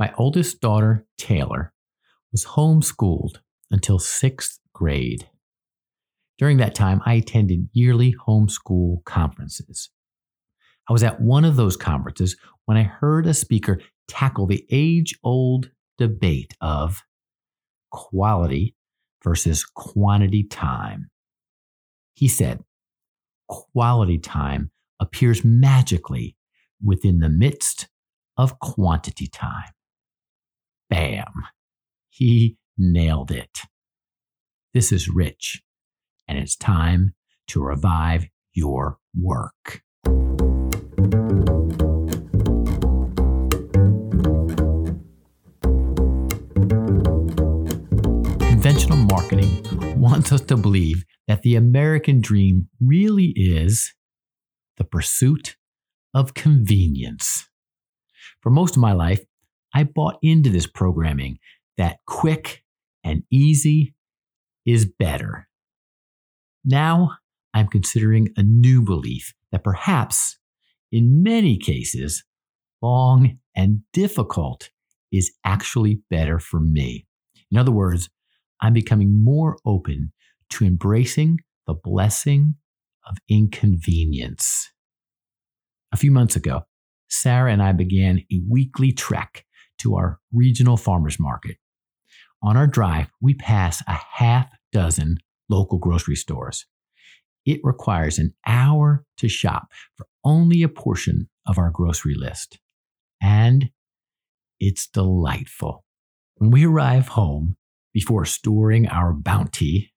My 0.00 0.14
oldest 0.16 0.62
daughter, 0.62 1.06
Taylor, 1.18 1.74
was 2.32 2.46
homeschooled 2.46 3.40
until 3.70 3.98
sixth 3.98 4.58
grade. 4.72 5.28
During 6.38 6.56
that 6.56 6.74
time, 6.74 7.02
I 7.04 7.14
attended 7.14 7.68
yearly 7.74 8.14
homeschool 8.26 9.04
conferences. 9.04 9.90
I 10.88 10.94
was 10.94 11.02
at 11.02 11.20
one 11.20 11.44
of 11.44 11.56
those 11.56 11.76
conferences 11.76 12.34
when 12.64 12.78
I 12.78 12.82
heard 12.82 13.26
a 13.26 13.34
speaker 13.34 13.78
tackle 14.08 14.46
the 14.46 14.64
age 14.70 15.18
old 15.22 15.68
debate 15.98 16.54
of 16.62 17.02
quality 17.92 18.74
versus 19.22 19.66
quantity 19.66 20.44
time. 20.44 21.10
He 22.14 22.26
said, 22.26 22.64
quality 23.48 24.16
time 24.16 24.70
appears 24.98 25.44
magically 25.44 26.36
within 26.82 27.18
the 27.18 27.28
midst 27.28 27.88
of 28.38 28.58
quantity 28.60 29.26
time. 29.26 29.72
Bam! 30.90 31.32
He 32.08 32.56
nailed 32.76 33.30
it. 33.30 33.60
This 34.74 34.90
is 34.90 35.08
rich, 35.08 35.62
and 36.26 36.36
it's 36.36 36.56
time 36.56 37.14
to 37.46 37.62
revive 37.62 38.26
your 38.52 38.98
work. 39.16 39.82
Conventional 48.40 48.98
marketing 48.98 50.00
wants 50.00 50.32
us 50.32 50.40
to 50.42 50.56
believe 50.56 51.04
that 51.28 51.42
the 51.42 51.54
American 51.54 52.20
dream 52.20 52.68
really 52.84 53.32
is 53.36 53.94
the 54.76 54.84
pursuit 54.84 55.56
of 56.12 56.34
convenience. 56.34 57.48
For 58.40 58.50
most 58.50 58.76
of 58.76 58.82
my 58.82 58.92
life, 58.92 59.20
I 59.74 59.84
bought 59.84 60.18
into 60.22 60.50
this 60.50 60.66
programming 60.66 61.38
that 61.78 61.98
quick 62.06 62.62
and 63.04 63.22
easy 63.30 63.94
is 64.66 64.86
better. 64.98 65.48
Now 66.64 67.12
I'm 67.54 67.68
considering 67.68 68.28
a 68.36 68.42
new 68.42 68.82
belief 68.82 69.32
that 69.52 69.64
perhaps, 69.64 70.38
in 70.92 71.22
many 71.22 71.56
cases, 71.58 72.24
long 72.82 73.38
and 73.56 73.80
difficult 73.92 74.70
is 75.12 75.32
actually 75.44 76.00
better 76.10 76.38
for 76.38 76.60
me. 76.60 77.06
In 77.50 77.58
other 77.58 77.72
words, 77.72 78.08
I'm 78.60 78.72
becoming 78.72 79.24
more 79.24 79.58
open 79.64 80.12
to 80.50 80.64
embracing 80.64 81.38
the 81.66 81.74
blessing 81.74 82.56
of 83.08 83.16
inconvenience. 83.28 84.70
A 85.92 85.96
few 85.96 86.10
months 86.10 86.36
ago, 86.36 86.62
Sarah 87.08 87.52
and 87.52 87.62
I 87.62 87.72
began 87.72 88.20
a 88.32 88.40
weekly 88.48 88.92
trek 88.92 89.44
to 89.80 89.96
our 89.96 90.18
regional 90.32 90.76
farmers 90.76 91.18
market. 91.18 91.56
On 92.42 92.56
our 92.56 92.66
drive, 92.66 93.08
we 93.20 93.34
pass 93.34 93.82
a 93.86 93.98
half 94.12 94.48
dozen 94.72 95.18
local 95.48 95.78
grocery 95.78 96.16
stores. 96.16 96.66
It 97.44 97.60
requires 97.62 98.18
an 98.18 98.34
hour 98.46 99.04
to 99.18 99.28
shop 99.28 99.68
for 99.96 100.06
only 100.24 100.62
a 100.62 100.68
portion 100.68 101.28
of 101.46 101.58
our 101.58 101.70
grocery 101.70 102.14
list. 102.14 102.58
And 103.20 103.70
it's 104.58 104.86
delightful. 104.86 105.84
When 106.36 106.50
we 106.50 106.66
arrive 106.66 107.08
home, 107.08 107.56
before 107.92 108.24
storing 108.24 108.86
our 108.88 109.12
bounty, 109.12 109.92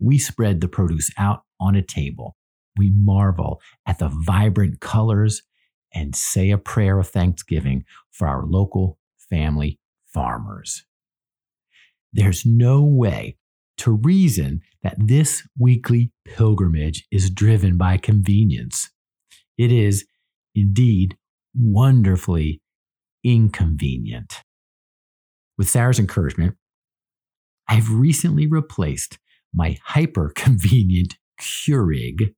we 0.00 0.18
spread 0.18 0.60
the 0.60 0.68
produce 0.68 1.10
out 1.18 1.42
on 1.60 1.74
a 1.74 1.82
table. 1.82 2.36
We 2.76 2.90
marvel 2.90 3.60
at 3.86 3.98
the 3.98 4.10
vibrant 4.24 4.80
colors 4.80 5.42
and 5.94 6.16
say 6.16 6.50
a 6.50 6.58
prayer 6.58 6.98
of 6.98 7.08
thanksgiving 7.08 7.84
for 8.10 8.26
our 8.26 8.44
local 8.44 8.98
family 9.34 9.78
farmers. 10.06 10.84
There's 12.12 12.46
no 12.46 12.82
way 12.82 13.36
to 13.78 13.90
reason 13.90 14.60
that 14.84 14.94
this 14.98 15.42
weekly 15.58 16.12
pilgrimage 16.24 17.04
is 17.10 17.30
driven 17.30 17.76
by 17.76 17.96
convenience. 17.96 18.90
It 19.58 19.72
is 19.72 20.06
indeed 20.54 21.16
wonderfully 21.52 22.60
inconvenient. 23.24 24.42
With 25.58 25.68
Sarah's 25.68 25.98
encouragement, 25.98 26.54
I've 27.68 27.90
recently 27.90 28.46
replaced 28.46 29.18
my 29.52 29.78
hyper 29.84 30.32
convenient 30.36 31.16
Keurig 31.40 32.34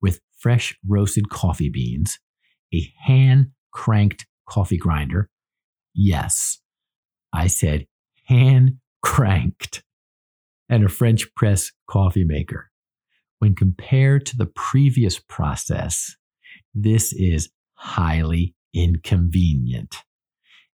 with 0.00 0.20
fresh 0.38 0.78
roasted 0.86 1.28
coffee 1.28 1.70
beans, 1.70 2.20
a 2.72 2.92
hand 3.02 3.48
cranked 3.72 4.26
coffee 4.48 4.76
grinder. 4.76 5.28
Yes, 5.94 6.58
I 7.32 7.46
said 7.46 7.86
hand 8.24 8.78
cranked, 9.02 9.82
and 10.68 10.84
a 10.84 10.88
French 10.88 11.34
press 11.34 11.72
coffee 11.88 12.24
maker. 12.24 12.70
When 13.38 13.54
compared 13.54 14.26
to 14.26 14.36
the 14.36 14.46
previous 14.46 15.18
process, 15.18 16.16
this 16.74 17.12
is 17.12 17.50
highly 17.74 18.54
inconvenient 18.74 19.96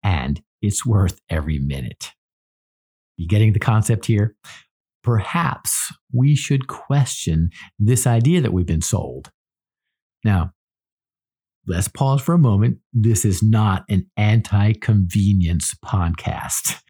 and 0.03 0.41
it's 0.61 0.85
worth 0.85 1.19
every 1.29 1.59
minute. 1.59 2.11
You 3.17 3.27
getting 3.27 3.53
the 3.53 3.59
concept 3.59 4.05
here? 4.05 4.35
Perhaps 5.03 5.91
we 6.13 6.35
should 6.35 6.67
question 6.67 7.49
this 7.79 8.05
idea 8.05 8.41
that 8.41 8.53
we've 8.53 8.65
been 8.65 8.81
sold. 8.81 9.31
Now, 10.23 10.53
let's 11.67 11.87
pause 11.87 12.21
for 12.21 12.33
a 12.33 12.39
moment. 12.39 12.77
This 12.93 13.25
is 13.25 13.41
not 13.43 13.83
an 13.89 14.09
anti 14.17 14.73
convenience 14.73 15.75
podcast. 15.85 16.81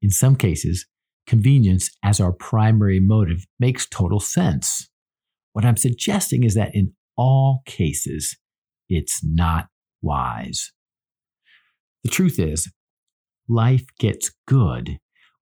In 0.00 0.10
some 0.10 0.36
cases, 0.36 0.86
convenience 1.26 1.90
as 2.02 2.20
our 2.20 2.32
primary 2.32 3.00
motive 3.00 3.46
makes 3.60 3.86
total 3.86 4.20
sense. 4.20 4.88
What 5.52 5.64
I'm 5.64 5.76
suggesting 5.76 6.44
is 6.44 6.54
that 6.54 6.74
in 6.74 6.92
all 7.16 7.62
cases, 7.66 8.36
it's 8.88 9.22
not 9.24 9.68
wise. 10.00 10.72
The 12.02 12.10
truth 12.10 12.38
is, 12.38 12.70
life 13.48 13.84
gets 13.98 14.32
good 14.46 14.98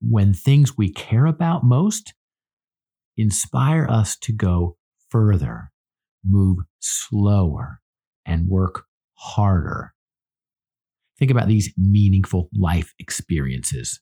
when 0.01 0.33
things 0.33 0.77
we 0.77 0.91
care 0.91 1.25
about 1.25 1.63
most 1.63 2.13
inspire 3.17 3.87
us 3.89 4.17
to 4.17 4.33
go 4.33 4.77
further, 5.09 5.71
move 6.25 6.59
slower, 6.79 7.79
and 8.25 8.47
work 8.47 8.85
harder. 9.15 9.93
Think 11.17 11.31
about 11.31 11.47
these 11.47 11.73
meaningful 11.77 12.49
life 12.53 12.93
experiences. 12.99 13.99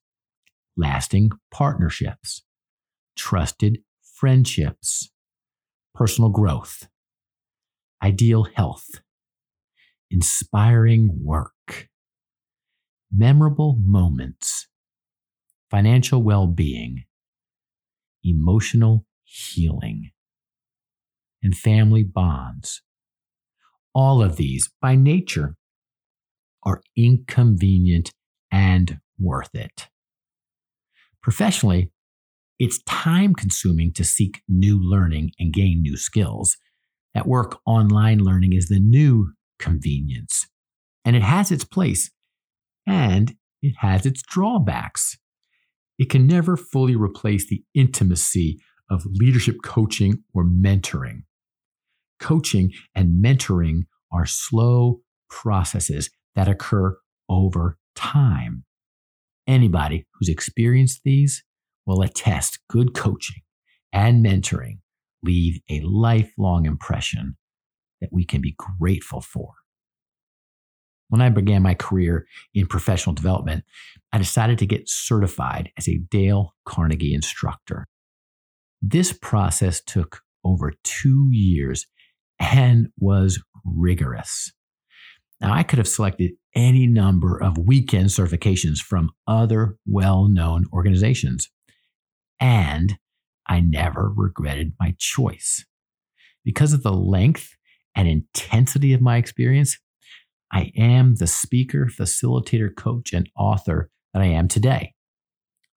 Lasting 0.77 1.31
partnerships, 1.51 2.43
trusted 3.15 3.79
friendships, 4.15 5.11
personal 5.93 6.29
growth, 6.29 6.87
ideal 8.01 8.47
health, 8.55 8.87
inspiring 10.09 11.09
work, 11.21 11.89
memorable 13.11 13.77
moments, 13.83 14.67
financial 15.69 16.23
well 16.23 16.47
being, 16.47 17.03
emotional 18.23 19.05
healing, 19.23 20.11
and 21.43 21.55
family 21.55 22.03
bonds. 22.03 22.81
All 23.93 24.23
of 24.23 24.37
these, 24.37 24.69
by 24.81 24.95
nature, 24.95 25.55
are 26.63 26.81
inconvenient 26.95 28.11
and 28.51 28.99
worth 29.19 29.53
it. 29.53 29.87
Professionally, 31.21 31.91
it's 32.59 32.81
time 32.83 33.33
consuming 33.33 33.91
to 33.93 34.03
seek 34.03 34.41
new 34.47 34.79
learning 34.79 35.31
and 35.39 35.53
gain 35.53 35.81
new 35.81 35.97
skills. 35.97 36.57
At 37.15 37.27
work, 37.27 37.59
online 37.65 38.19
learning 38.19 38.53
is 38.53 38.67
the 38.67 38.79
new 38.79 39.33
convenience, 39.59 40.47
and 41.03 41.15
it 41.15 41.23
has 41.23 41.51
its 41.51 41.63
place 41.65 42.11
and 42.87 43.35
it 43.61 43.75
has 43.79 44.05
its 44.05 44.21
drawbacks. 44.21 45.17
It 45.99 46.09
can 46.09 46.25
never 46.25 46.57
fully 46.57 46.95
replace 46.95 47.47
the 47.47 47.63
intimacy 47.75 48.59
of 48.89 49.05
leadership 49.05 49.57
coaching 49.63 50.23
or 50.33 50.45
mentoring. 50.45 51.23
Coaching 52.21 52.71
and 52.95 53.21
mentoring 53.23 53.87
are 54.11 54.25
slow 54.25 55.01
processes 55.29 56.09
that 56.35 56.47
occur 56.47 56.97
over 57.27 57.77
time. 57.95 58.63
Anybody 59.47 60.05
who's 60.13 60.29
experienced 60.29 61.01
these 61.03 61.43
will 61.85 62.01
attest 62.01 62.59
good 62.69 62.93
coaching 62.93 63.41
and 63.91 64.23
mentoring 64.23 64.77
leave 65.23 65.59
a 65.69 65.81
lifelong 65.81 66.65
impression 66.65 67.37
that 67.99 68.11
we 68.11 68.23
can 68.23 68.39
be 68.39 68.55
grateful 68.79 69.21
for. 69.21 69.53
When 71.09 71.21
I 71.21 71.29
began 71.29 71.61
my 71.63 71.73
career 71.73 72.25
in 72.53 72.67
professional 72.67 73.13
development, 73.15 73.65
I 74.13 74.19
decided 74.19 74.59
to 74.59 74.65
get 74.65 74.87
certified 74.87 75.71
as 75.77 75.89
a 75.89 75.97
Dale 75.97 76.53
Carnegie 76.65 77.13
instructor. 77.13 77.87
This 78.81 79.11
process 79.11 79.81
took 79.81 80.21
over 80.43 80.73
two 80.83 81.27
years 81.31 81.85
and 82.41 82.87
was 82.97 83.41
rigorous. 83.63 84.51
Now, 85.39 85.53
I 85.53 85.63
could 85.63 85.77
have 85.77 85.87
selected 85.87 86.31
any 86.55 86.87
number 86.87 87.41
of 87.41 87.57
weekend 87.57 88.07
certifications 88.07 88.79
from 88.79 89.11
other 89.27 89.77
well 89.87 90.27
known 90.27 90.65
organizations. 90.73 91.49
And 92.39 92.97
I 93.47 93.61
never 93.61 94.11
regretted 94.15 94.73
my 94.79 94.95
choice. 94.97 95.65
Because 96.43 96.73
of 96.73 96.83
the 96.83 96.91
length 96.91 97.55
and 97.95 98.07
intensity 98.07 98.93
of 98.93 99.01
my 99.01 99.17
experience, 99.17 99.77
I 100.51 100.71
am 100.75 101.15
the 101.15 101.27
speaker, 101.27 101.87
facilitator, 101.87 102.75
coach, 102.75 103.13
and 103.13 103.29
author 103.37 103.89
that 104.13 104.21
I 104.21 104.27
am 104.27 104.47
today. 104.47 104.93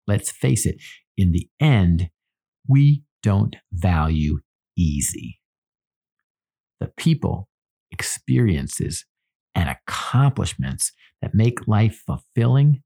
Let's 0.07 0.31
face 0.31 0.65
it, 0.65 0.77
in 1.17 1.31
the 1.31 1.49
end, 1.59 2.09
we 2.67 3.03
don't 3.21 3.55
value 3.71 4.39
easy. 4.77 5.40
The 6.81 6.91
people, 6.97 7.47
experiences, 7.91 9.05
and 9.53 9.69
accomplishments 9.69 10.91
that 11.21 11.35
make 11.35 11.67
life 11.67 12.01
fulfilling 12.07 12.81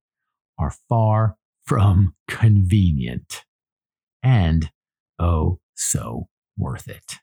are 0.60 0.74
far 0.90 1.38
from 1.66 2.14
convenient 2.28 3.44
and 4.22 4.70
oh 5.18 5.60
so 5.76 6.28
worth 6.58 6.90
it. 6.90 7.16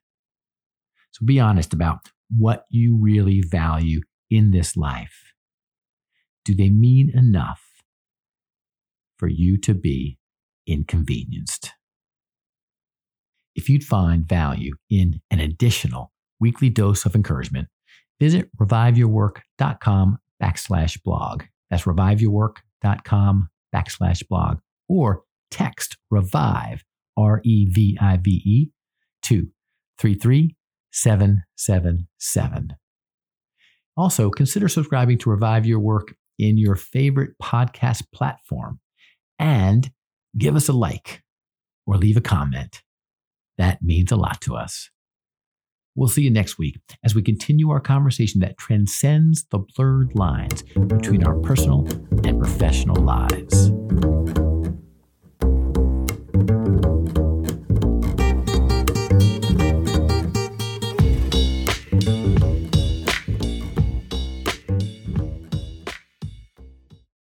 So 1.11 1.27
be 1.27 1.39
honest 1.39 1.75
about 1.75 2.09
what 2.35 2.65
you 2.71 2.97
really 2.99 3.43
value 3.43 4.01
in 4.31 4.51
this 4.51 4.75
life. 4.75 5.35
Do 6.43 6.55
they 6.55 6.71
mean 6.71 7.13
enough 7.15 7.61
for 9.19 9.29
you 9.29 9.59
to 9.61 9.75
be 9.75 10.17
inconvenienced? 10.67 11.73
If 13.55 13.69
you'd 13.69 13.85
find 13.85 14.27
value 14.27 14.77
in 14.89 15.21
an 15.31 15.39
additional 15.39 16.12
weekly 16.43 16.69
dose 16.69 17.07
of 17.07 17.15
encouragement, 17.15 17.69
visit 18.21 18.51
reviveyourwork.com 18.59 20.19
backslash 20.43 21.03
blog. 21.03 21.45
That's 21.71 21.85
reviveyourwork.com 21.85 23.49
backslash 23.75 24.29
blog 24.29 24.59
or 24.89 25.23
text 25.51 25.97
revive, 26.11 26.85
R 27.17 27.41
E 27.45 27.65
V 27.67 27.97
I 28.01 28.19
V 28.19 28.31
E, 28.31 28.71
to 29.23 29.49
33777. 29.99 32.77
Also, 33.97 34.31
consider 34.31 34.69
subscribing 34.69 35.19
to 35.19 35.31
Revive 35.31 35.67
Your 35.67 35.81
Work 35.81 36.15
in 36.39 36.57
your 36.59 36.77
favorite 36.77 37.33
podcast 37.43 38.05
platform 38.13 38.81
and 39.39 39.91
give 40.37 40.57
us 40.57 40.69
a 40.69 40.73
like 40.73 41.23
or 41.87 41.97
leave 41.97 42.17
a 42.17 42.23
comment. 42.23 42.83
That 43.59 43.83
means 43.83 44.11
a 44.11 44.17
lot 44.17 44.41
to 44.43 44.57
us. 44.57 44.91
We'll 45.95 46.09
see 46.09 46.23
you 46.23 46.31
next 46.31 46.59
week 46.59 46.81
as 47.05 47.15
we 47.15 47.23
continue 47.23 47.71
our 47.71 47.81
conversation 47.81 48.41
that 48.41 48.57
transcends 48.57 49.45
the 49.51 49.59
blurred 49.59 50.15
lines 50.15 50.63
between 50.63 51.25
our 51.25 51.39
personal 51.41 51.87
and 52.25 52.41
professional 52.41 52.97
lives. 52.97 53.71